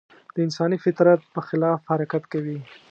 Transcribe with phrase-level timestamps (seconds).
[0.33, 2.59] د انساني فطرت په خلاف حرکت کوي.